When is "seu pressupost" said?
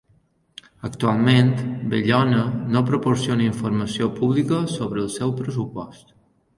5.21-6.15